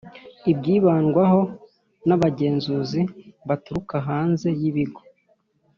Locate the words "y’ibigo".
4.59-5.01